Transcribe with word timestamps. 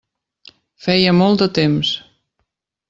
Feia 0.87 1.13
molt 1.19 1.45
de 1.45 1.49
temps. 1.61 1.95